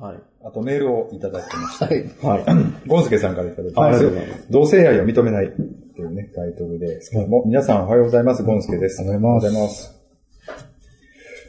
[0.00, 0.22] はい。
[0.42, 1.86] あとメールをいただいてました。
[1.86, 2.44] はい。
[2.44, 2.64] はい。
[2.88, 4.46] ゴンスケさんからいただいてますありがとうございます。
[4.50, 8.42] 同性愛を認めないっていうね、タイトルですけども、皆さんおはようございます。
[8.42, 9.02] ゴンスケです。
[9.02, 10.00] おはようございますおはようございます。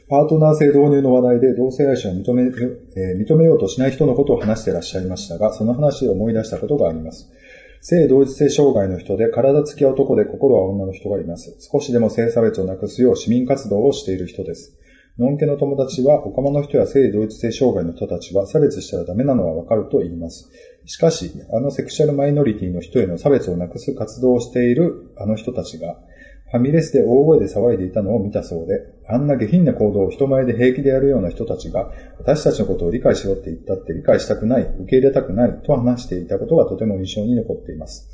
[0.09, 7.31] パートナー制導入の話題で同性愛者を認め、えー認めようとしない人のことを話していらっしゃいましたが、その話を思い出したことがあります。
[7.79, 11.55] 性同一性障害の人で体つきは男で心は女の人がいます。
[11.59, 14.77] 少しでも性差別をなくすよう市民活動をしている人です。
[15.21, 20.49] ノンケの友達は、オカマの人や性同一性障害の人たちは差別したらダメなのはわかると言います。
[20.87, 25.99] しかし、あのセクシャルマイノリティの人への差別をなくす活動をしているあの人たちが、
[26.51, 38.09] ファミレスで大声で騒いでいたのを見たそうで、あんな下品な行動を人前で平気でやるような人たちが、私たちのことを理解しろって言ったって理解したくない、受け入れたくないと話していたことがとても印象に残っています。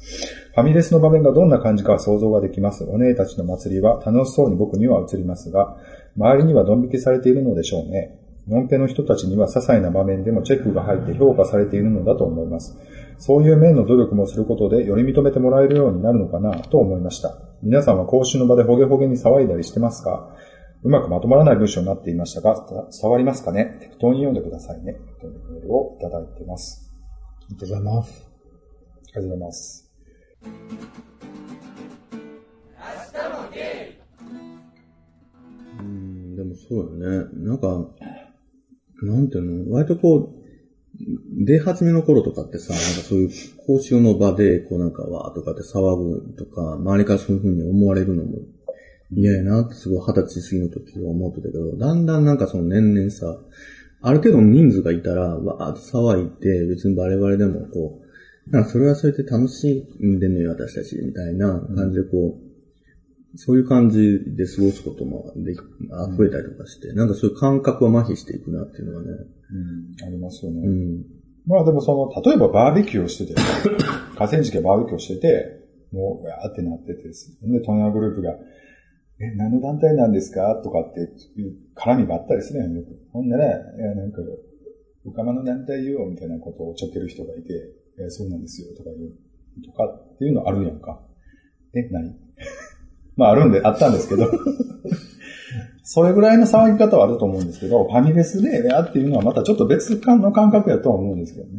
[0.54, 2.84] ファミレスの場面がどんな感じかは想像ができます。
[2.84, 5.76] お姉たちの祭りは楽しそうに僕には映りますが、
[6.16, 8.20] 周りにはドン引きされているのでしょうね。
[8.48, 12.78] のんけの人たちには些細な場面でもチェックが入って評価されているのだと思います。
[13.18, 17.38] そういう面の努力もすることでより認めてもらえるようになるのかなと思いました。
[17.64, 20.36] 皆さんは講習の場でホゲホゲに騒いだりしてますか？
[20.84, 23.78] うまくまとまらない文章になっていましたが、た伝わりますかね？
[23.82, 24.94] 適当に読んでくださいね。
[25.20, 26.94] というメールをいただいています。
[27.42, 28.28] ありがとうございます。
[28.28, 29.92] ありがとうございます。
[35.80, 37.26] うん、でもそうだね。
[37.34, 37.68] なんか、
[39.02, 39.74] なんていうの？
[39.74, 40.47] 割とこう、
[41.00, 43.30] 出始めの頃とかってさ、なんかそういう
[43.66, 48.40] 講習の場で、こうなんかわーとかって騒ぐとか、周りからそういう風に思われるのも
[49.12, 53.38] 嫌やなってすごい二十歳過ぎの時は思ってたけど、だんだんなんかその年々さ、
[54.02, 58.02] ある程度の人数がいたら、わーって騒いで、別に我々でもこ
[58.48, 62.47] う、なんかそれはそれで楽しんでんのよ、私たち、みたいな感じでこう、
[63.38, 69.10] そういう感じで過ごすこともで増えたりとかして、なんかそういう感覚は麻痺していくなっていうのはね。
[69.10, 70.62] うん、ありますよね。
[70.68, 71.06] うん。
[71.46, 73.40] まあでもその、例えばバーベキューをしてて、
[74.18, 75.58] 河川敷でバーベキューをしてて、
[75.92, 77.38] もう、わーってなっててです。
[77.42, 78.38] で、トンヤグループが、
[79.20, 82.88] え、何の団体なんですかとかっていう絡みがあったりするやんよく。
[83.12, 84.22] ほんなら、いや、なんか、
[85.06, 87.54] オカマの団体よ、みたいなことをちょける人がいて、
[88.00, 89.14] え、そうなんですよ、とか言う、
[89.64, 91.02] とかっていうのあるやんか。
[91.74, 92.27] え、何？
[93.18, 94.28] まああるんで、あったんですけど。
[95.84, 101.52] それぐらいの騒ぎ方はあると思うんですけど、ファミレスで、やっていうのはまたちょっと別感の感覚やとは思うんですけどね。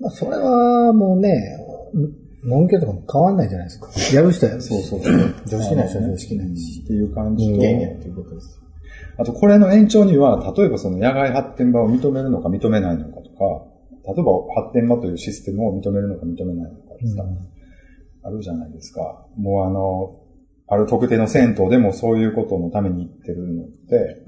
[0.00, 1.56] まあ、それはもうね、
[2.42, 3.88] のんけとかも変わんないじゃないですか。
[4.14, 4.68] やる人はやるし。
[4.68, 5.34] そうそうそう。
[5.46, 6.80] 常識ない人は常識ないし。
[6.82, 8.60] っていう感じと、人間やっていうことです。
[9.18, 13.66] あとこれの延長には、例えばその野外発展場を認めるのか認めないのかとか、
[14.06, 14.32] 例えば
[14.62, 17.22] 発展場というシステムを認めるのか認めないのかってさ、
[18.22, 19.26] あるじゃないですか。
[19.36, 20.19] もうあの、
[20.70, 24.22] ある特定の銭湯でもそういうことのために行ってるのって、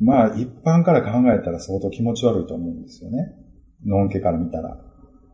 [0.00, 3.34] まあ一般から考えたら相当気持ち悪いと思うんですよね。
[3.84, 4.76] のんけから見たら。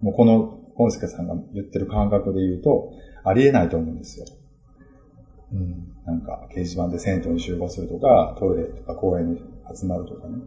[0.01, 2.91] もうこの、コンスケさんが言ってる感覚で言うと、
[3.23, 4.27] ありえないと思うんですよ。
[5.53, 5.93] うん。
[6.07, 9.43] なんか、掲示板で銭湯に集合するとか、トイレとか公園に
[9.75, 10.39] 集まるとかね。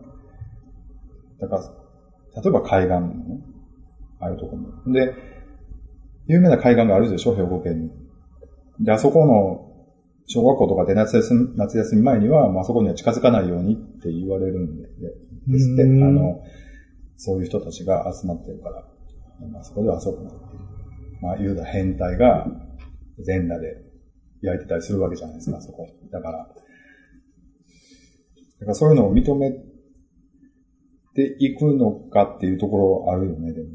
[1.40, 3.44] だから、例えば海岸のね、
[4.20, 4.92] ああいうとこも。
[4.92, 5.14] で、
[6.26, 7.92] 有名な海岸があるでしょ、兵庫県に。
[8.84, 9.70] で、あそこの、
[10.26, 14.88] 小学校とかで夏休み、夏休み前には、まあ、あそこには近づかないようにって言われるんで、
[15.48, 16.42] ですって、あうんの、
[17.18, 18.84] そういう人たちが集まってるから、
[19.52, 20.64] まあ、そこでは遊ぶなっていう。
[21.22, 22.48] まあ、言うたら変態が
[23.20, 23.78] 全裸で
[24.42, 25.88] 焼いてたりするわけじゃないですか、そこ。
[26.12, 26.48] だから、
[28.60, 29.52] だからそういうのを認め
[31.16, 33.70] ていくのかっていうところあるよね、でも。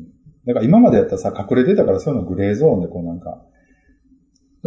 [0.46, 3.57] だから今までやったらさ、隠れてたからそういうのグレーゾーンでこうなんか、で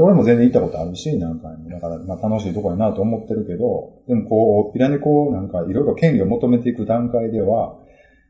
[0.04, 7.78] 俺も全然行ったことあるし、なんか、だから、まあ楽しいところやなと思ってるけど、でもこう、大っぴらにこう、なんかいろいろ権利を求めていく段階では、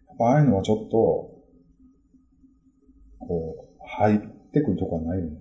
[0.09, 1.31] やっぱああいうのはちょっと、
[3.19, 4.19] こう、入っ
[4.53, 5.37] てくるとこはないよね。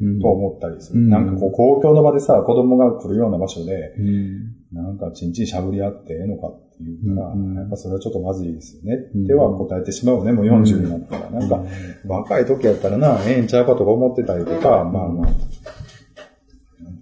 [0.00, 1.00] うんと思ったりする。
[1.00, 4.54] うんなんかこう、公共の場でさ、子供が来るような場所で、うん。
[4.72, 11.30] なんかちんちんしゃぶり合ってええのかっていうから、うんやっぱそれはちょっとまずいですよねうんっては答えてしまうね、もう40になったら。
[11.30, 11.62] なんか、
[12.06, 15.28] 若い時やったらな、ええんちゃうかとか思ってたりとか、まあまあ、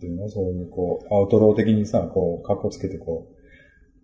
[0.02, 3.28] ていうの、そういうこう、アウトロー的にさ、こう、格好つけてこ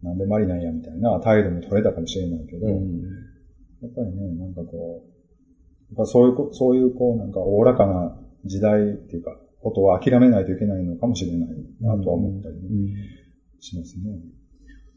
[0.03, 11.49] う、なんでマリなんやみたいな態度も取れたかもしれないけど、やっぱりね、なんかこう、やっぱそういうこ、そういうこう、なんか、おおらかな時代っていうか、ことを諦めないといけないのかもしれない
[11.81, 14.05] なとは思ったりねうんしますね。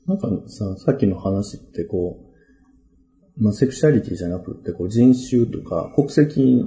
[0.06, 2.20] なんかさ、さっきの話ってこ
[3.38, 6.64] う、まあ、セクシャリティじゃなくって、こう、人種とか国籍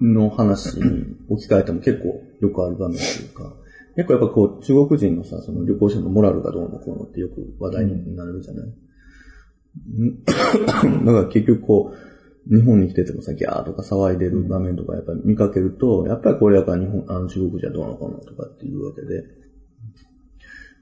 [0.00, 3.52] の話に置き換えても結構よくある場面というか、
[3.96, 8.66] 結構やっぱこう、中国人のさ、その旅行者のモラルがどうのこうのってよく話題になるじゃない、
[9.98, 19.24] うんだから結局こう、日本に来ててもさ、ギャーとか騒いでる場面とかやっぱり見かけると、やっぱりこれやっぱ日本、あの中国じゃどうのこうのとかっていうわけで、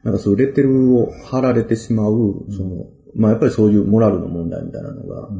[0.02, 5.31] なんかそういうレッテルを貼られてしまう、その、まあやっぱりそういうモラルの問題みたいなのが、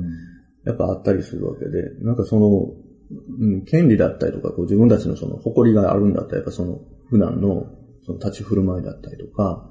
[0.65, 2.73] やっぱあったりするわけで、なんかその、
[3.11, 7.67] うん、権利だったりとか、こう自分たちのその誇りがあるんだったら、やっぱその普段の
[8.05, 9.69] その立ち振る舞いだったりとか、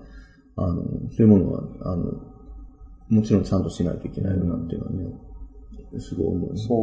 [0.55, 2.11] あの、そういうものは、あの、
[3.09, 6.57] もちろんちゃんとしないといけないなっていうのはね、すごい思う。
[6.57, 6.73] そ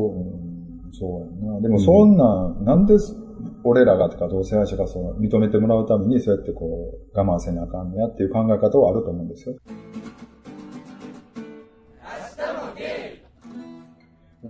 [0.91, 1.61] う、そうやな。
[1.61, 2.95] でもそんなん、なんで
[3.65, 9.57] 俺らがとか同性愛者がその認めてもらうためにそうやってこう我慢せなあかんのやっていう考え方はあると思うんですよ。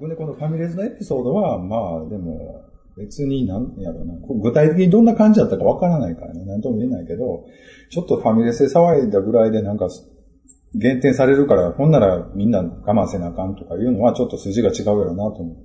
[0.00, 2.64] 僕ね、このファミレスのエピソードは、まあでも、
[2.96, 7.44] 別になんやろな、具体的にどんな感じだったかわからないからね、なんとも言えないけど、
[7.90, 9.88] ちょっとファミレスで騒いだぐらいでなんか、
[10.74, 15.56] 減点されるから、ほんならみんな我慢せなあかんとかいうのはちょっと筋が違うやろなと思っ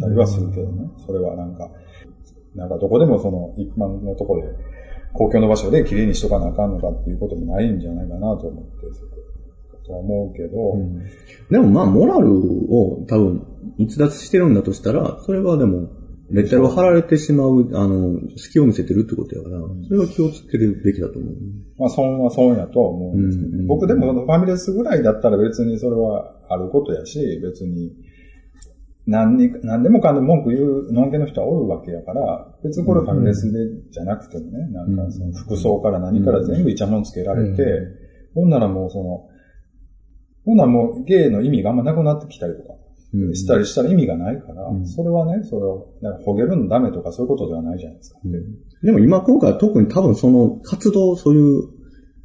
[0.00, 0.88] たりはするけどね。
[1.04, 1.68] それはなんか、
[2.54, 4.54] なんかどこでもその一般のところで、
[5.14, 8.70] 公共の場所で綺麗にしとかなあかんのかっていうこともないんじゃないかなと思って、
[9.90, 10.76] と思うけど、
[11.50, 12.32] でもまあ、モラル
[12.72, 13.46] を多分
[13.78, 15.90] 逸脱してるんだとしたら、それはでも、
[16.30, 19.58] レッテルを貼られてしまう、あの、隙を見せてるってことやから、
[19.88, 21.34] それは気をつけるべきだと思う。
[21.76, 23.66] まあ損は損やとは思うんですけど、うんうん。
[23.66, 27.90] 僕でもファミレスぐらいだったら別にそれはあることやし、別に
[29.10, 33.58] 何に、何でもかんでも文句言う、のんけの人はおるわけやから、別にこれファミレスで
[33.90, 37.64] じゃなくてもね、なんかその服装から何から全部イチャモンつけられて、
[38.34, 39.28] ほんならもうその、
[40.44, 42.74] ほんならもうゲイの意味があんまなくなってきたりとか、
[43.12, 43.34] うん。
[43.34, 44.86] したりしたら意味がないから、うん。
[44.86, 48.20] それはね、それを、なんかほげるのダメとかそういうことではないじゃないですか。
[48.82, 51.62] でも今今回は特に多分その活動、そういう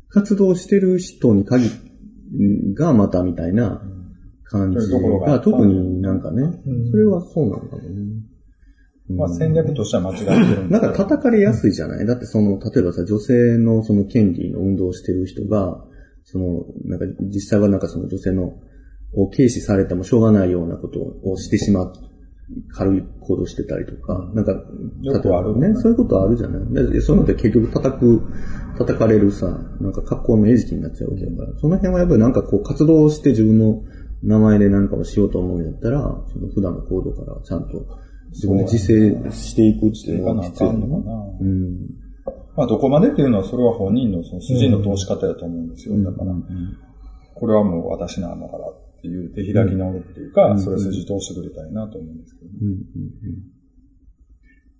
[0.10, 1.70] 活動してる人に限
[2.76, 3.82] がまたみたいな
[4.44, 6.92] 感じがが特になんかね、うん。
[6.92, 7.88] それはそうなのかもね。
[9.10, 9.18] うん。
[9.18, 10.26] まあ戦略としては間違って
[10.56, 12.06] るんだなんか叩かれやすいじゃない？
[12.06, 15.84] だってその、例えばさ、女性のその権利の運動をしてる人が、
[16.26, 18.54] その、なんか実際はなんかその女性の、
[19.14, 21.94] を軽視されてもしょうがないようなことをしてしまう、
[22.70, 24.52] 軽い行動してたりとか、なんか、
[25.04, 26.92] 例えばね、そういうことあるじゃない？
[26.92, 28.22] でそういうのって結局叩く、
[28.78, 29.48] 叩かれるさ、
[29.80, 33.84] なんか格好の餌食になっちゃうわけだから、その辺はやっぱりなんかこう活動して自分の
[34.22, 36.02] 名前で何かをしようと思うんやったら、
[36.32, 37.86] その普段の行動からちゃんと
[38.32, 41.16] 自分で自制していくっていうのが必要だかんのかな。
[41.42, 41.78] うん。
[42.56, 46.02] まあ、どこまでっていうのは、それは本人のその筋の通し方だと思うんですよ。
[46.04, 46.34] だから、
[47.34, 52.58] これはもう私なんだからっていう手開き直るっていうか、うんそれ筋通してくれたいなと思うんですけどね。
[52.62, 52.80] うんうん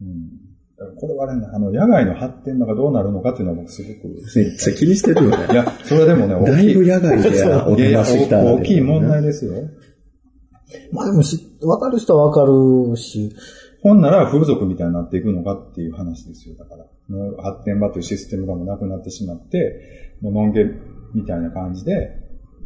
[0.02, 0.56] うん。
[0.78, 4.08] だからこれはね、あの、野外の発展場がどうなるのかっていうのは僕すごく。
[4.36, 5.48] めっちゃ気にしてるよね。
[5.52, 7.30] いや、それでもね、だいぶ野外で
[7.66, 9.54] おいやいや話してきたら大きい問題ですよ。
[10.92, 13.34] まあでもし、わかる人はわかるし、
[13.86, 16.56] ほんなら風俗みたいになっていくのかっていう話ですよ。
[16.56, 16.88] だから、
[17.44, 20.66] 発展場というシステムがもうなくなってしまって、もうのんけ
[21.14, 22.10] みたいな感じで、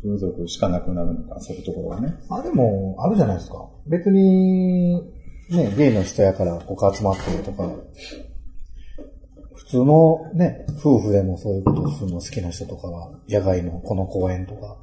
[0.02, 2.16] 風俗しかなくなるのか、そういうところはね。
[2.30, 3.68] あ、でも、あるじゃないですか。
[3.86, 4.94] 別に、
[5.52, 7.70] ね、ゲイの人やからここ集まってるとか、
[9.56, 14.78] 普通のね、夫婦でもそういうことをするの好きな人とかは、野外のこの公園とか、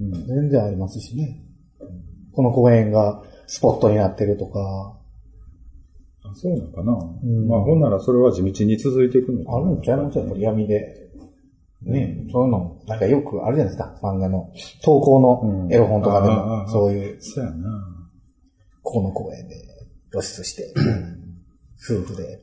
[0.00, 0.26] うん。
[0.26, 1.44] 全然ありますしね。
[2.32, 4.99] この公園がスポットになってるとか、あ
[6.34, 6.92] そうなのかな。
[7.26, 7.48] ん。
[7.48, 9.58] まあ、ほんならそれは地道に続いていくのかな。
[9.58, 11.10] あるんちゃいますやっぱり闇で。
[11.82, 14.52] ね、そういうの、なんかよくあるじゃないですか、漫画の。
[14.84, 18.06] 投稿のエロ本とかでも、あそういう、そうやな。
[18.82, 19.56] ここの公園で
[20.10, 20.74] 露出して、
[21.82, 22.42] 夫婦で、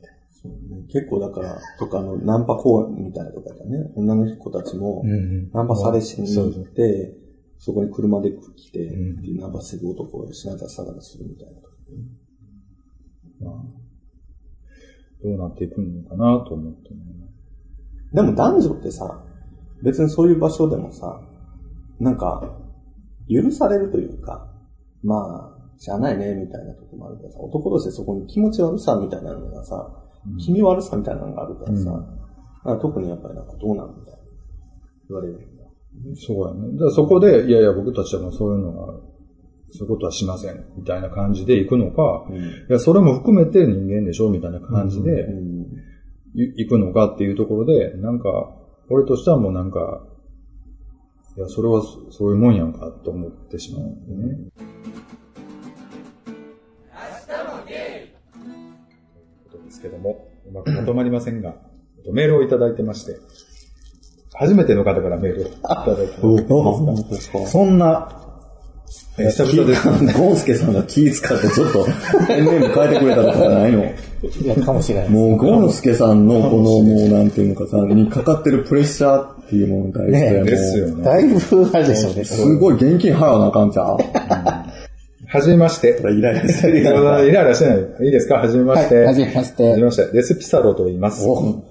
[0.90, 7.14] 結構だから、とかのナンパ公演みたいなとかだね、女の子たちもう、んナンパされしにそう行って、
[7.58, 9.36] そこに車で来て、うん。
[9.36, 11.60] ナンパする男をしながら探するみたいな。
[13.40, 13.54] まあ
[15.22, 17.00] どうなっていくのかなと思ってね。
[18.12, 19.24] でも男女ってさ、
[19.82, 21.20] 別にそういう場所でもさ、
[22.00, 22.58] なんか、
[23.28, 24.48] 許されるというか、
[25.02, 29.92] まあ、しゃあないね、みたいなとこもあるからさ、男としてそこに気持ち悪さみたいなのがさ、
[30.38, 32.18] 気味悪さみたいなのがあるからさ、うん
[32.82, 34.18] 特にやっぱりなんかどうなんみたいな
[35.08, 35.62] 言われるんだ。
[36.14, 36.76] そうやね。
[36.76, 38.94] だそこで、いやいや、僕たちはもうそういうのは、
[39.70, 45.28] そういうことはしません、みたいな感じで行くのか、うんいや、それも含めて人間でしょ、みたいな感じで
[46.34, 48.54] 行くのかっていうところで、なんか、
[48.90, 50.06] 俺としてはもうなんか、
[51.36, 54.38] いや、それはそそういうもんやんか、と思ってしまうんでね。
[59.50, 61.54] ことですけども、うまくまとまりませんが、
[61.98, 63.18] えっとメールをいただいてまして、
[64.34, 67.50] 初めての方からメールをいただいてます。
[67.50, 68.27] そんな、え
[69.18, 69.88] 久々です。
[70.16, 71.84] ゴンスケさんが気使ってちょっと
[72.28, 75.16] ペンネーム変えてくれたとかないのいや、かもしれないです。
[75.16, 81.04] もうゴンスケさんのこのもうなんていうのかさ、にかかってるプレッシャーっていうものに対してもう、ですよね。
[81.04, 82.24] だいぶ、あれでしょうね。
[82.24, 83.98] すごい現金払わなあかんちゃう
[85.26, 86.00] はじめまして。
[86.00, 87.78] イライラしてるイライラしてない。
[88.06, 88.36] いいですか？
[88.36, 88.94] はじめまして。
[88.94, 90.12] はいはじめましてはじめまして。
[90.12, 91.26] デスピサロと言います。
[91.26, 91.62] お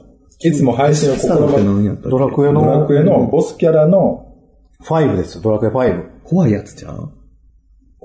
[0.42, 4.36] いつも配信を心待何やったっけドラクエの、ドラクエのボスキャラの
[4.84, 5.42] 5です。
[5.42, 6.24] ドラクエ5。
[6.24, 7.12] 怖いやつちゃう？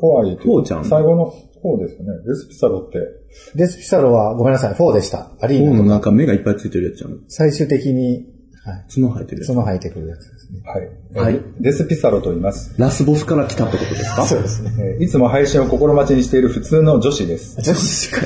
[0.02, 2.06] 怖いこうちゃん最後の方ですよね。
[2.26, 2.98] デスピサロって。
[3.54, 5.30] デスピサロは、ごめんなさい、4でした。
[5.40, 8.26] アリーナとこうのなんか目がいっぱいついてるやつちゃう最終的に、
[8.64, 8.84] はい。
[8.94, 9.48] 角生えてるやつ。
[9.48, 10.60] 角生えてくるやつですね。
[10.64, 10.88] はい。
[11.34, 12.74] はいデスピサロと言います。
[12.78, 14.24] ラスボスから来たってことですか？
[14.24, 14.70] そうですね。
[14.78, 17.60] えーいつも配信を心待ちにしている普通の女子です。
[17.60, 18.10] 女子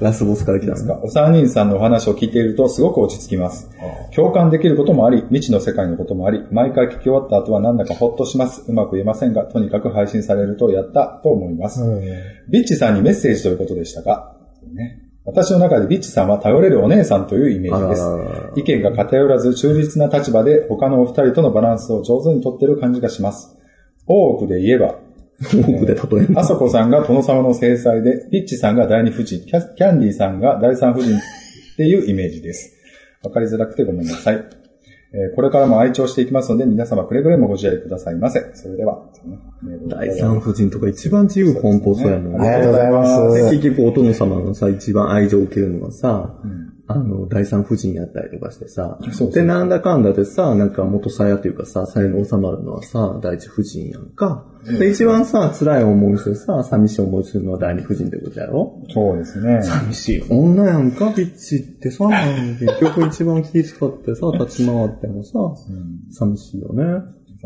[0.00, 0.84] ラスボスから来たの？
[0.96, 1.00] ね。
[1.02, 3.70] お三人さんのお話を聞いているとすごく落ち着きます。
[4.14, 8.64] 共感できることもあり、未知の世界のこともあり、毎回聞き終わった後はなんだかほっとします。
[8.68, 11.80] うまく言えませんが、とにかく配信されるとやったと思います。
[12.50, 14.36] ビッチさんにメッセージということでしたが、
[14.74, 18.60] ね、私の中でビッチさんは頼れるお姉さんというイメージです。
[18.60, 23.56] 意見が偏らず中立な立場で他のお二人とのバランスを上手にとってる感じがします。
[24.06, 24.94] 多くで言えば、
[25.40, 31.20] 多くで例えるあそこさんが殿様の制裁で、ピッチさんが第二夫人、キャキャンディーさんが第三夫人っ
[31.76, 32.72] ていうイメージです。
[33.24, 34.65] わかりづらくてごめんなさい。
[35.12, 38.50] えーこれからも愛聴していきますので、皆様くれぐれもご自愛くださいませ。
[38.54, 39.02] それでは。
[39.88, 42.48] 第三夫人とか一番自由奔放そうやもんね。
[42.48, 43.34] ありがとうございます。
[43.50, 46.34] で結局お殿様のさ、一番愛情を受けるのはさ、
[46.88, 54.44] あの、第三夫人やったりとかしてさ、そうで、なんだかんだでさ、なんか元さやというかさ、さやの収まるのはさ、第一夫人やんか。
[54.78, 58.82] で、一番さ、辛い思いしてさ、寂しい思いするのは第二夫人ってことやろ？
[58.92, 59.62] そうですね。
[59.62, 62.04] 寂しい女やんか、ビッチってさ、
[62.60, 65.32] 結局一番気遣ってさ、 立ち回ってもさ、
[66.12, 66.84] 寂しいよね。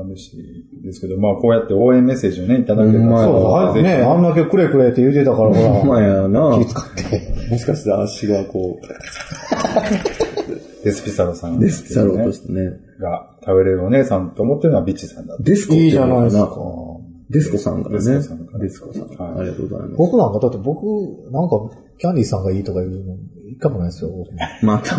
[0.04, 6.58] 寂しいですけど、まあこうやって応援メッセージをね、いただけたほんまやら、そう、ね、あんだけくれくれって言うてたから、ほほんまら、やな。
[6.58, 7.50] 気使って。
[7.50, 12.80] もしかして足がこう、デスピサロさん、デスピサローとしてね。
[13.00, 15.36] が頼れるお姉さんと思ってるのはビッチさんだ。
[15.40, 16.56] デスコいいじゃないですか。
[17.30, 18.14] デスコさんからね。
[18.14, 19.08] デスコさんからデスコさん。
[19.08, 19.94] はいありがとうございます。
[19.96, 20.84] 僕なんか、だって僕、
[21.30, 21.56] なんか、
[21.98, 23.16] キャンディーさんがいいとか言うの、
[23.60, 24.10] 一回もないですよ。
[24.62, 24.96] また、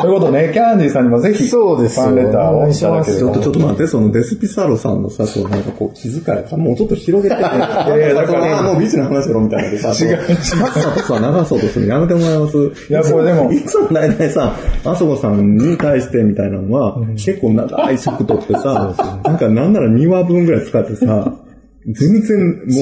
[0.00, 2.06] ということでね、キャンディーさんにもぜひ、そうですよ。
[2.06, 3.20] ファンレターをいただければ。
[3.20, 6.48] ちょっとちょっと待って、そのデスピサロさんのさ、こうなんかこう気遣い。
[6.48, 7.40] さ、もうちょっと広げて。
[7.40, 8.62] いやいやだから。
[8.62, 10.22] もうビーチの話しろみたいなでさ、違う。
[10.36, 12.56] さっさとさ、流そうとするのやめてもらいます。
[12.58, 13.52] いやこれでも。
[13.52, 14.54] いつも大体さ、
[14.84, 21.32] あそこさんに対してみたいなのは、結構長い尺取ってさ、なんかなんなら2話分ぐらい使ってさ、
[21.92, 22.38] 全然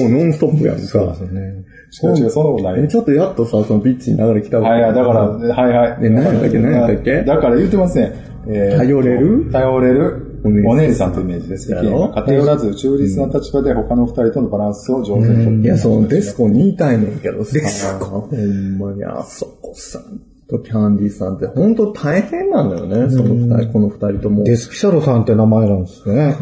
[0.09, 1.15] もうノンストップやんか。
[1.31, 1.63] ね。
[2.03, 2.87] 違う違う、そんなことないえ。
[2.87, 6.05] ちょっとやっとさ、そのビッチに流れ来たわけはいはい、だから、はいはい。
[6.05, 7.23] え何やったっけ何やったっけ？
[7.23, 8.13] だから言ってますね。
[8.47, 9.49] えー頼れる？
[9.51, 11.71] 頼れるお姉さんお姉さんというイメージです。
[11.71, 17.53] 意見が偏らず中立な立場で他の二人とのバランスを上手にとっていや、そのデスコに言いたいねんけどさ。
[17.53, 20.03] デスコほんまに、あそこさん
[20.47, 24.43] とキャンディーさんって本当大変なんだよね、その二人、この二人とも。
[24.43, 26.37] デスピサロさんって名前なんですね。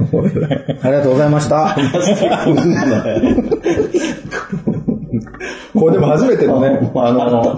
[0.82, 1.76] ありがとうございました。
[5.76, 7.56] これでも初めてのね、 あの、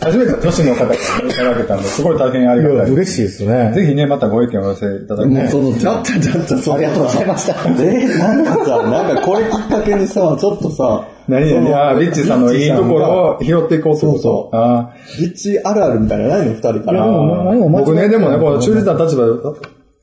[0.00, 0.98] 初めて女子の方からい
[1.34, 2.90] ただけたんで、すごい大変ありがたい。
[2.90, 3.72] 嬉しいですね。
[3.74, 7.54] ぜひね、またご意見をお寄せいただきもうその、ちゃっちゃちゃっちゃ、そありがとうございました。
[7.82, 13.96] え、なんかさ、なんかこれきっかけにさ、ちょっとさ、何々、そのあービッチさんのいいところを拾っていこう。
[13.96, 16.52] そうそうあビッチあるあるみたいなのないの？
[16.52, 17.68] 二人かーら。
[17.70, 19.32] 僕ね、でもね、この中立な立場で、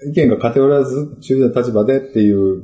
[0.08, 2.62] 意見が偏らず中立な立場でっていう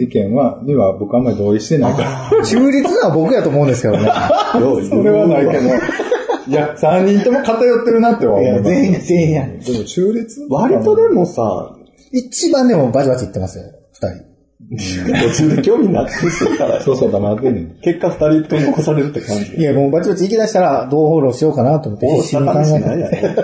[0.00, 2.44] 意見は、には僕あんまり同意してないから。
[2.44, 4.10] 中立な僕やと思うんですけどね。
[4.88, 5.62] それはないけど。
[6.48, 8.64] いや、三人とも偏ってるなっては思います。
[8.64, 9.46] 全員、全員や。
[9.46, 10.46] でも中立？
[10.48, 11.76] 割とでもさ、
[12.12, 14.35] 一番でもバチバチ言ってますよ、二人。
[14.68, 17.80] 途中で興味なくするから、そうそう、黙ってんねん。
[17.80, 19.54] 結果二人とも残されるって感じ。
[19.56, 23.22] いや、もうバチバチ行き出したら、どうフォローしようかなと思ってお必死に考えないやて。
[23.22, 23.34] ろ。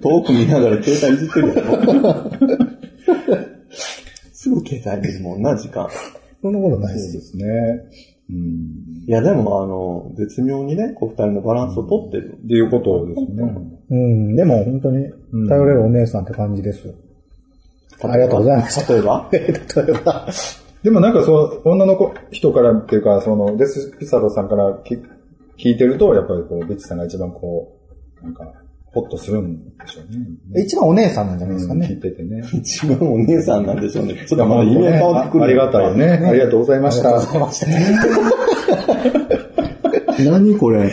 [0.00, 1.62] 遠く見ながら携帯いじってるやろ。
[4.32, 5.88] すぐ携帯見るもんな、時間。
[6.40, 7.00] そんなことないで。
[7.00, 7.44] そうですすね。
[8.30, 9.06] うん。
[9.06, 12.38] いや、でも、あの、絶妙にね、こう二人のバランスを取ってる。
[12.42, 13.54] っていうことですね。
[13.90, 15.10] うん、でも本当に
[15.48, 16.94] 頼れるお姉さんって感じです。
[18.12, 18.92] ありがとうございました。
[18.92, 19.28] 例えば？
[19.32, 20.26] 例えば、
[20.82, 24.94] でもなんかそう、女の子、人からっていうか、その、デスピサロさんからき
[25.58, 27.72] 聞いてると、やっぱりこう、ビッチさんが一番こ
[28.20, 28.44] う、なんか、
[28.92, 30.62] ホッとするんでしょうね。
[30.62, 31.88] 一番お姉さんなんじゃないですか聞いね。
[31.96, 32.42] ててね。
[32.52, 34.14] 一番お姉さんなんでしょうね。
[34.26, 35.44] ちょっとまだ意味が変わってくる。
[35.44, 36.04] ありがたいよね。
[36.24, 37.26] ありがとうございましありがとうた。
[37.26, 37.60] ございまし
[40.16, 40.24] た。
[40.30, 40.90] 何これ？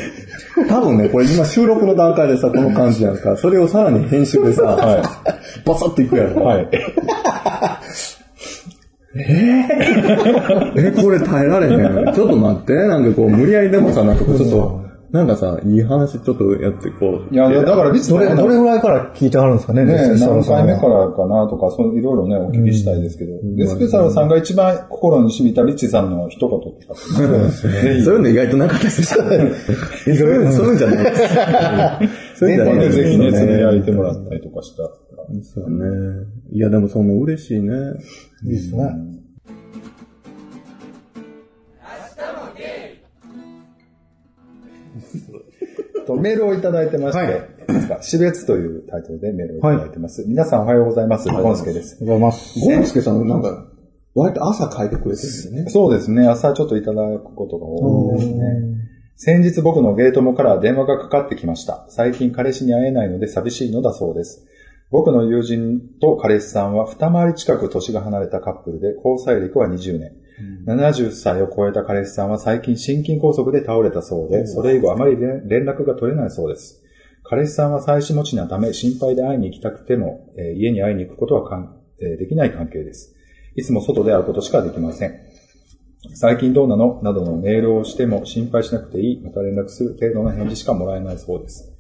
[0.67, 3.37] 多分ね、これ今収録の段階でさ、この感じやんか。
[3.37, 5.03] それをさらに編集でさ、 は
[5.65, 6.41] バサッといくやろ。
[6.41, 6.45] い。
[6.45, 6.69] はい。
[10.77, 12.13] え、これ耐えられへん。
[12.13, 12.73] ちょっと待って。
[12.73, 14.80] なんかこう、無理やりでもさ、なんかこう、ちょっと、
[15.11, 17.33] なんかさ、いい話ちょっとやってこう。
[17.33, 29.25] いや、いやだから、ビッチどれ、さんどれぐらいから聞いてはるんですかね、ね何回目からかなとか、そういろいろね、お聞きしたいですけど、デスペシャルさんが一番心に染みたリッチさんの一言とかってね、ぜ ひそういうの意外となかったですよ。
[30.07, 31.35] え そういう、 そういうんじゃないです。
[32.35, 32.97] そういうんじゃないです。
[32.97, 34.89] ぜひね、つぶやいてもらったりとかしたら。
[35.43, 36.25] そうね。
[36.53, 37.73] いや、でもその嬉しいね。
[38.45, 39.20] いいですね。
[46.19, 47.41] メールをいただいてまして、
[48.01, 50.25] 死別というタイトルでメールをいただいてます。
[50.27, 51.29] 皆さんおはようございます。
[51.29, 51.97] ゴンスケです。
[52.01, 52.59] おはようございます。
[52.59, 53.67] ゴンスケさんなんか、
[54.13, 55.69] 割と朝書いてくれてるんですね。
[55.69, 56.27] そうですね。
[56.27, 58.43] 朝ちょっといただくことが多いですね。
[59.15, 61.85] 先日僕のゲートモから電話がかかってきました。
[61.89, 64.47] 最近彼氏に会えないので寂しいのだそうです。
[64.89, 70.11] 僕の友人と彼氏さんは二回り近く年が離れたカップルで交際歴は20年。
[70.65, 76.83] 70歳を超えた彼氏さんは最近心筋梗塞で倒れたそうで、それ以後あまり連連絡が取れないそうです。
[77.23, 83.15] 彼氏さんは妻子持ちなため心配で会いに行きたくても、えー家に会いに行くことはかん、えーできない関係です。
[83.55, 85.19] いつも外で会うことしかできません。
[86.15, 86.99] 最近どうなの？
[87.03, 91.71] などのメールをしても心配しなくていい、また連絡する程度の返事しかもらえないそうです。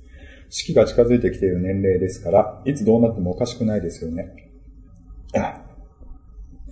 [0.49, 4.31] 式が近づいてきている年齢ですから、いつどうなってもおかしくないですよね。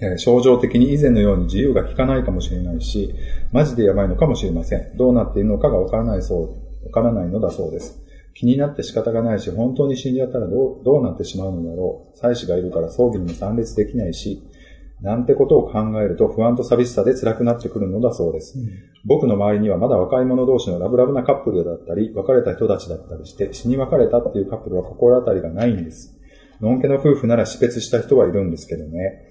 [0.01, 3.13] あえー症状的に以前のように自由が利かないかもしれないし、
[3.51, 4.97] マジでやばいのかもしれません。
[4.97, 7.99] どうなっているのかがわからないそう、わからないのだそうです。
[8.33, 12.17] 気になって仕方がないし、本当に死んじゃったらどう、どうなってしまうのだろう。
[12.17, 14.41] 妻子がいるから葬儀にも参列できないし、
[15.01, 18.57] なんてことを考えると不安と寂しさで辛くなってくるのだそうです。
[19.05, 26.17] 僕の周りにはまだ若い者同士のラブラブなカップルだったり、別れた人たちだったりして、死に別れたっていうカップルは心当たりがないんです。
[26.61, 29.25] のんけの夫婦なら死別した人はいるんですけどね。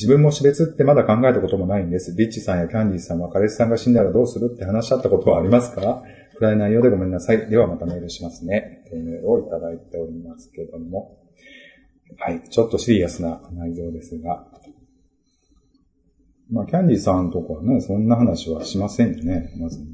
[0.00, 2.14] 自分も死別ってまだ考えたこともないんです。
[2.14, 6.02] ビッチさんやキャンディーさんは彼氏さんが死んだらどうするって話し合ったことはありますか
[6.38, 7.50] 暗い内容でごめんなさい。
[7.50, 8.82] ではまたメールしますね。
[8.88, 11.18] というメールをいただいておりますけども。
[12.16, 12.42] はい。
[12.48, 14.46] ちょっとシリアスな内容ですが。
[16.50, 19.52] まあ、キャンディーさんとかはね、そんな話はしませんよね。
[19.58, 19.84] まずね。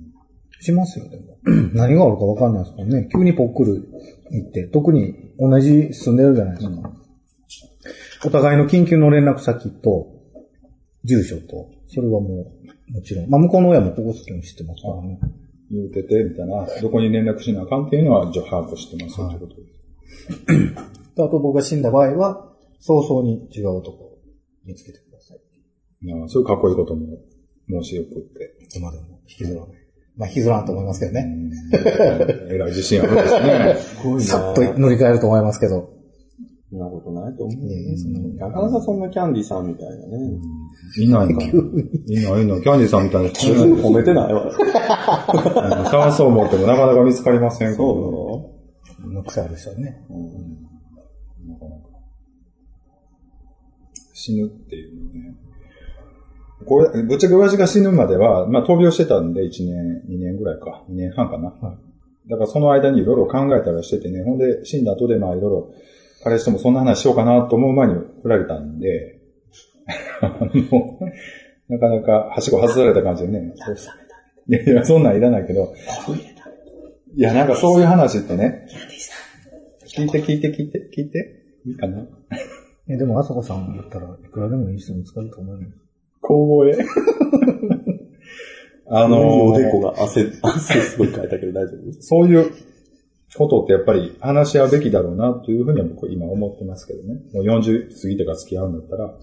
[0.60, 1.38] しますよ、でも。
[1.74, 3.08] 何があるかわかんないですもんね。
[3.12, 3.88] 急にぽっくる
[4.30, 6.92] 行って、特に同じ住んでるじゃないですか。
[8.24, 10.12] お互いの緊急の連絡先と、
[11.04, 12.52] 住所と、それはも
[12.90, 13.30] う、もちろん。
[13.30, 15.18] まあ、向こうの親もここ好きに知ってますからね。
[15.70, 20.96] 言うてて、みたいな、どこに連絡しなあかんっていうのは、一応把握してますよ、ということです。
[21.16, 24.18] であと僕が死んだ場合は、早々に違う男を
[24.64, 25.38] 見つけてください。
[26.06, 27.18] まあ、そういうかっこいいことも
[27.68, 28.64] 申しよくって。
[28.64, 29.68] いつまでも引きずらない。
[30.16, 31.20] まあ、引きずらんと思いますけどね。
[31.20, 31.46] うん
[32.52, 34.20] えらい自信あるんですね。
[34.20, 35.95] さっと乗り換えると思いますけど。
[36.76, 37.66] そんなことないと思う。
[37.66, 40.02] いやいやそんなかなかそんなキャンディーさんみたいなね。
[40.98, 41.42] いないかな。
[41.42, 42.60] いないの。
[42.60, 44.52] キャンディーさんみたいな人いない褒めてないわ。
[45.90, 48.52] 探そう思ってもなかなか見つかりませんからそ
[49.06, 50.04] の癖ある人はね。
[51.46, 51.76] なかなか
[54.12, 55.34] 死ぬっていうのね。
[56.66, 60.84] これ、ぶっちゃけ親父が死ぬまでは、まあ闘病してたんで1年、2年ぐらいか。
[60.90, 61.54] 2年半かな。
[62.28, 65.70] だからその間にいろいろ考えたりしててね、ほんで死んだ後でまあいろいろ、
[66.26, 69.20] 彼氏ともそんな話しようかなと思う前に振られたんで、
[70.20, 70.48] あの、
[71.68, 73.54] なかなか、はしご外された感じでね。
[74.48, 75.72] いやいや、そんなんいらないけど。
[77.14, 78.66] いや、なんかそういう話ってね。
[79.86, 81.44] 聞いて聞いて聞いて、聞いて。
[81.64, 82.04] いいかな
[82.88, 85.68] え、でも、あさこさんだったらいくらでもいい人見つかると思うよ。
[86.22, 86.76] 公募へ。
[88.90, 91.92] あのーおでこが汗、汗すごいかいたけど大丈夫？
[92.00, 92.50] そういう
[93.36, 97.20] ことってやっぱり話し合うべきだろうなというふうには僕今思ってますけどね。
[97.32, 99.14] もう40過ぎてから付き合うんだったら。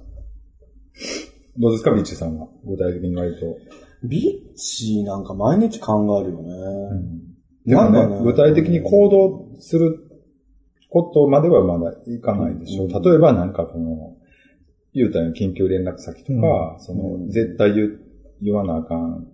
[1.58, 2.48] どうですか、ビッチさんは？
[2.66, 3.58] 具体的に割と。
[4.04, 6.50] ビッチなんか毎日考えるよね。
[7.66, 10.00] でもねね具体的に行動する
[10.90, 12.86] ことまではまだいかないでしょう。
[12.88, 14.18] うん例えばなんかこの、
[14.94, 18.00] 言うたように緊急連絡先とか、その、うん絶対言う
[18.42, 19.28] 言わなあかん、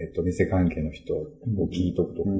[0.00, 1.26] えっ、と、店関係の人を
[1.70, 2.38] 聞いとくとかね。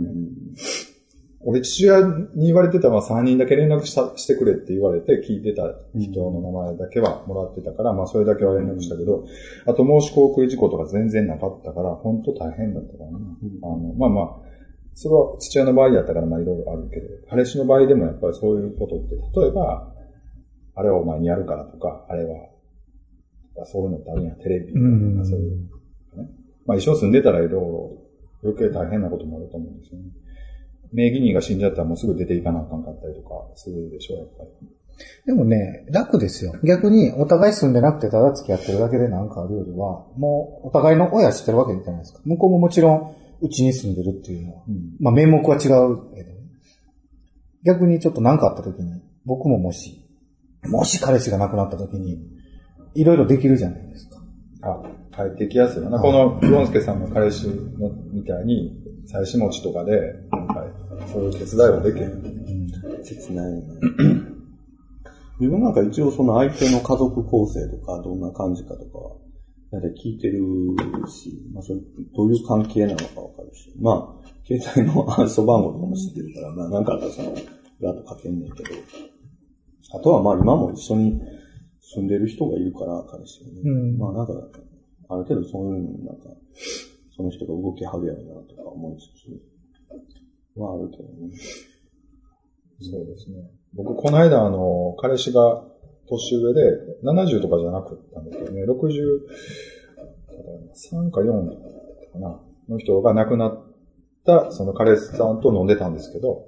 [1.45, 2.03] 俺、父親
[2.35, 9.25] に言われてたのは3人だけ連絡したしてくれって言われて聞いてた人の名前だけはもらってたから、まあそれだけは連絡したけど、
[9.67, 13.17] あと申し航空事故とか全然なかったから、本当大変だったからね。
[13.63, 14.53] あの、まあまあ、
[14.95, 19.93] それは父親の場合だったからまあいろいろあるけど、彼氏の場合でもやっぱりそういうことって、例えば、
[20.75, 22.49] あれはお前にやるからとか、あれは、
[23.67, 26.29] そういうのってあるんや、テレビとか、うんそういう、ね。
[26.67, 28.03] まあ一緒住んでたらいろいろ
[28.45, 30.05] 余計大変なこともあると思うんですよね。
[30.93, 34.69] 名義人が死んじゃったらもうすぐ出ていかなあかんかったりとかするでしょ、やっぱり。
[35.27, 36.55] でもね、楽ですよ。
[36.65, 42.21] 逆に、お互い住んでなくてただ付き合ってるだけでなんかあるよりは、もう、お互いの親知ってるわけじゃないですか。
[42.25, 44.63] 向こうももちろん、うちに住んでるっていうのは。
[45.01, 45.81] まあ、名目は違うけど
[46.15, 46.43] ね。
[47.65, 50.05] 逆にちょっと何かあった時に、僕ももし、
[50.69, 52.19] もし彼氏が亡くなった時に、
[52.95, 54.19] いろいろできるじゃないですか。
[54.63, 54.83] あ、
[55.15, 55.99] 帰ってきやすいよな。
[56.01, 60.62] この、ヨンスケさんの彼氏のみたいに、妻子持ちとかで、はい、
[61.11, 62.43] そういう手伝いはできる。
[63.05, 63.53] 切ない。
[65.41, 69.17] 自分なんか一応その相手の家族構成とか、どんな感じかとかは、
[69.73, 70.39] だいたい聞いてる
[71.09, 71.81] し、まあそれ、
[72.15, 77.35] どういう関係なのかわかるし、まあ、携帯の暗証番号とかも知ってるから、ま あなんかあったらその、
[77.81, 78.71] ガーッとかけんねんけど、
[79.95, 81.21] あとはまあ今も一緒に
[81.81, 83.61] 住んでる人がいるから、彼氏がね。
[83.65, 84.33] うんまあなんか、
[85.09, 86.29] ある程度そういうのなんか、
[87.17, 89.53] その人が動きはるやろなとか思いつつ、
[90.57, 91.31] はあるけどね。
[92.81, 93.51] そうですね。
[93.75, 95.65] 僕、この間、あの、彼氏が
[96.09, 96.61] 年上で、
[97.03, 99.23] 70とかじゃなくったんだけどね、60、
[100.75, 103.65] 3か4かな、の人が亡くなっ
[104.27, 106.47] た、その彼氏さんと飲んでたんですけど、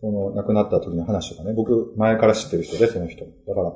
[0.00, 3.24] その亡くなった時の話とかね、僕、前から知ってる人で、その人。
[3.46, 3.72] だから、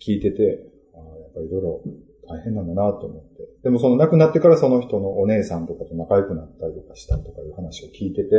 [0.00, 1.82] 聞いてて、あやっぱりいろいろ
[2.28, 3.48] 大変なんだなと思って。
[3.62, 8.30] でもその亡くなってからその人のお姉さんとかと仲良くなったりとかしたりとかいう話を聞いてて、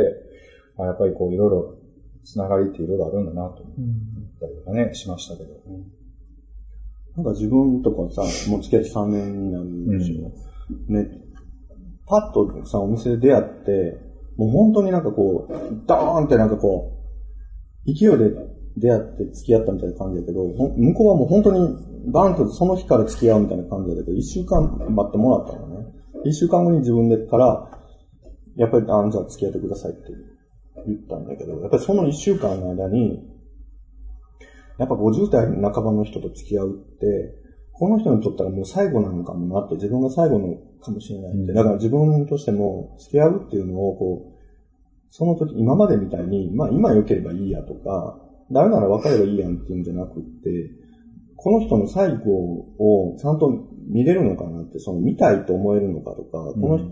[0.78, 1.76] あやっぱりこういろいろ
[2.24, 3.76] つながりっていろいろあるんだなと思っ
[4.40, 5.50] たりとかね、しましたけど。
[7.16, 10.32] なんか自分とかさ、もう付き合って3年になるでしょ。
[10.92, 11.08] ね、
[12.06, 13.98] パッとさ、お店で出会って、
[14.36, 15.52] もう本当になんかこう、
[15.86, 16.98] ドーンってなんかこ
[17.86, 18.30] う、勢いで
[18.76, 25.86] 出会って付き合ったみたいな感じだけど、向こうはもう本当にバンとその日から付き合うみたいな感じだけど、1週間待ってもらったのね。
[26.26, 27.70] 1週間後に自分でから、
[28.56, 30.00] やっぱり、あじゃあ付き合ってくださいって
[30.86, 33.22] 言ったんだけど、やっぱりその1週間の間に、
[34.78, 37.34] やっぱ50代半ばの人と付き合うって、
[37.72, 41.52] この人にとったらもう最後なのかもなって、自分が最後のかもしれないって。
[41.52, 44.34] だから自分としても付き合うっていうのをこう、
[45.08, 50.70] その時、今までみたいに、まあ今良ければいいやとか、ダメなら別ればいいやんっていうんじゃなくって、
[51.36, 52.30] この人の最後
[52.78, 53.50] をちゃんと
[53.88, 56.88] 見れるのかなって、その見たいと思えるのかとか、この人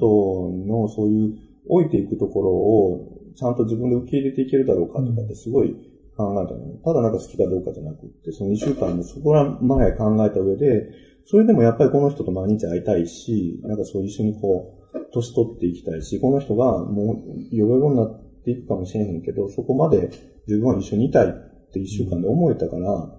[0.66, 1.38] のそういう
[1.68, 5.74] 置いていくところをちゃんと自分で受け入れていけるだろうかとかってすごい
[6.16, 6.80] 考えたのね。
[6.84, 10.90] ただなんか好きかどうかじゃなくって、その一週間でそこら前考えた上で、
[11.24, 20.10] それでもやっぱりこの人と毎日会いたいし、なんかそう一緒にこう、年取っていきたいし、この人がもう、よぼよぼになっていくかもしれへんけど、そこまで
[20.46, 21.30] 自分は一緒にいたいっ
[21.72, 23.18] て一週間で思えたから、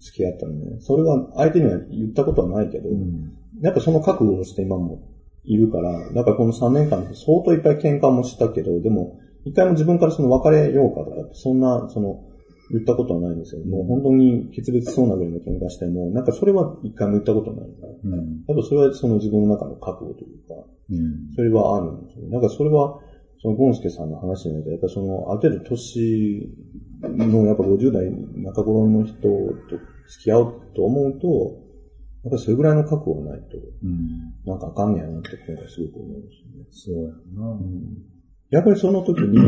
[0.00, 0.78] 付き合ったのね。
[0.80, 2.88] それは相手には言ったことはないけど、
[3.60, 5.02] やっぱその覚悟をして今も
[5.44, 12.24] いるから、だからこの3年間で相当いっぱい喧嘩もしたけど、でも、一回も自分からその別れようかとかって、そんな、その、
[12.70, 13.64] 言ったことはないんですよ。
[13.64, 17.92] もう本当に決別そうなぐらいの喧嘩しても、なんかそれは一回も言ったことないから。
[18.04, 18.44] うん。
[18.46, 20.54] やっぱそれはその自分の中の覚悟というか、
[20.88, 21.34] うん。
[21.34, 22.28] それはあるんですよ。
[22.28, 23.00] なんかそれは、
[23.42, 26.48] そのゴンスケさんの話じゃないけど、やっぱその、ある程度年
[27.02, 29.28] の、やっぱ50代中頃の人と
[30.08, 31.70] 付き合うと思うと、
[32.22, 34.34] やっぱりそれぐらいの覚悟がないと、うん。
[34.44, 36.66] なんかあかんねやなって今回すごく思いますね。
[36.70, 37.58] そうやな。
[38.50, 39.38] やっぱりその時に、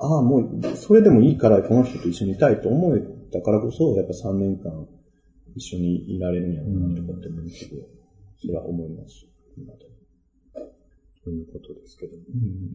[0.00, 3.00] ああ、もう、それでもいいからこの人と一緒にいたいと思え
[3.32, 4.72] たからこそ、やっぱ3年間
[5.54, 7.82] 一緒にいられるんやろうなとかって思うけど、
[8.40, 9.26] それは思います。
[9.56, 9.87] 今でも
[11.24, 12.16] ということですけど。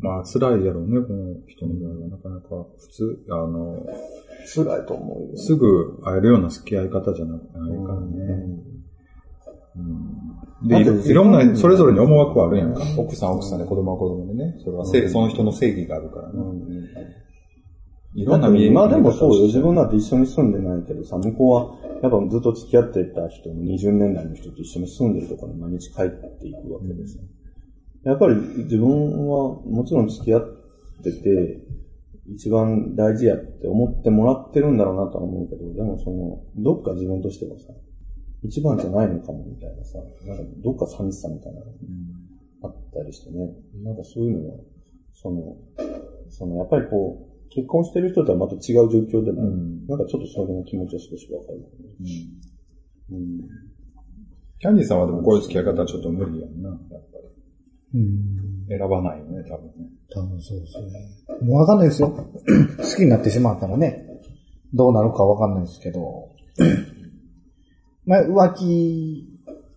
[0.01, 2.07] まあ、辛いやろうね、この人の場合は。
[2.09, 3.85] なかなか、普通、あの、
[4.53, 5.37] 辛いと思うよ。
[5.37, 8.73] すぐ会えるような付き合い方じゃなくないからね。
[10.67, 12.81] で、いろいろんな、それぞれに思惑はあるやんか。
[12.97, 14.55] 奥さんは奥さんで子供は子供でね。
[14.63, 16.33] それはせ、その人の正義があるからね。
[18.15, 19.45] いろんな見え今でもそうよ。
[19.47, 27.23] 自分だって一緒に住んでないけどさ、向こうは、やっぱずっと付き合ってた人の20年代の人と一緒に住んでるところに毎日帰っていくわけですよ。
[28.03, 30.41] やっぱり自分はもちろん付き合っ
[31.03, 31.59] てて、
[32.27, 37.73] 一番大事やって思ってもらってるんだろうなとは思うけど、でもその、どっか自分としてはさ、
[38.43, 41.71] 一番じゃないのかもみたいなさ、なんかどっか寂しさみたいなのが
[42.63, 43.53] あったりしてね。
[43.83, 44.55] なんかそういうのは、
[45.13, 45.57] その、
[46.29, 51.59] そのやっぱりこう、結婚してる人とはまた違う状況でも、うんなんかちょっとその気持ちは少しわかる、
[53.11, 53.17] うん。
[54.59, 56.69] キャンディーさんはでもこういう付き合い方はちょっと無理やんな。
[57.93, 59.89] 選ばないよね、多分ね。
[60.11, 61.47] 多分そうですね。
[61.47, 62.09] もうわかんないですよ。
[62.09, 64.05] 好きになってしまったらね、
[64.73, 66.29] どうなるかわかんないですけど、
[68.05, 69.27] まあ、浮気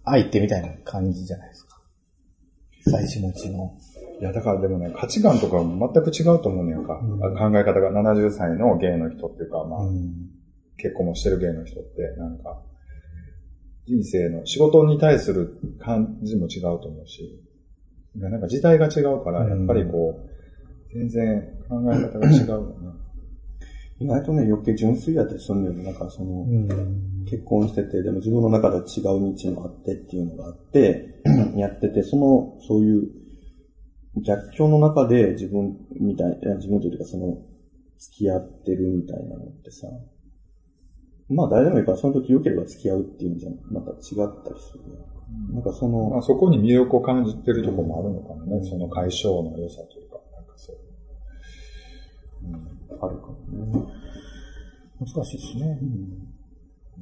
[0.05, 1.81] 相手みたいな感じじゃないですか。
[2.91, 3.77] 最初持ちの。
[4.21, 6.99] いや、だからでもね、価値観とかも全く違うと思うねんか。
[7.03, 10.31] うん考え方が70歳のゲイの人っていうか、まあ、うん。
[10.79, 12.63] 結婚もしてる芸の人って、なんか、
[13.87, 17.46] 人生の仕事に対する感じも違うと思うし、
[18.19, 20.37] なんか時代が違うから、やっぱりこう、
[20.93, 23.07] 全然考え方が違うよね。
[23.99, 25.85] 意外とね、余計純粋やったりするんだよね。
[25.85, 27.25] なんかその、うん。
[27.25, 31.23] 結婚してて、でも自分の中では違う道もあってっていうのがあって、
[31.57, 33.11] やってて、その、そういう
[34.23, 37.39] 逆境の中で自分みたい、自分というかその、
[37.99, 39.87] 付き合ってるみたいなのってさ、
[41.29, 43.97] まあ誰でもいいからその時良ければ付き合うっていうんじゃまた違っ
[44.45, 45.17] たりするよ。
[45.53, 48.65] なんかその、まあそこに魅力を感じてるところもあるのかもね。
[48.69, 50.77] その解消の良さというか、なんかそう。
[53.01, 53.87] あるかもね。
[55.01, 55.79] 難しいですね。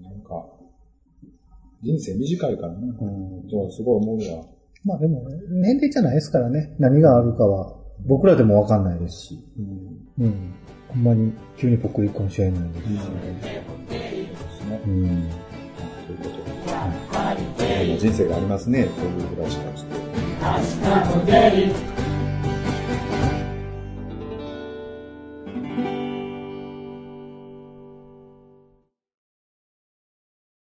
[0.02, 0.46] なんか、
[1.82, 2.78] 人生短いからね。
[2.98, 3.50] うん。
[3.50, 4.44] そう、すごい思うわ。
[4.84, 6.74] まあでも、年齢じゃないですからね。
[6.78, 9.38] 何があるかは、僕らでもわかんないですし。
[10.18, 10.24] うん。
[10.24, 10.54] うん。
[10.88, 12.88] ほんまに急にぽっくりかもしれないですし。
[12.88, 13.83] です
[14.74, 14.80] ね。
[14.86, 15.30] うん。
[16.06, 16.44] ということで。
[16.70, 17.88] はい。
[17.92, 19.94] も人生がありますね、という暮らし方して。